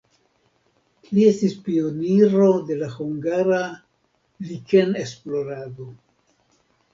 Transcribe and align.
Li 1.17 1.25
estis 1.31 1.51
pioniro 1.67 2.47
de 2.69 2.77
la 2.79 2.87
hungara 2.95 3.59
likenesplorado. 4.53 5.89